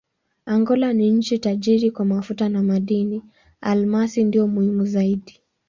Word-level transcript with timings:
Angola 0.45 0.93
ni 0.93 1.09
nchi 1.11 1.39
tajiri 1.39 1.91
kwa 1.91 2.05
mafuta 2.05 2.49
na 2.49 2.63
madini: 2.63 3.23
almasi 3.61 4.23
ndiyo 4.23 4.47
muhimu 4.47 4.85
zaidi. 4.85 5.41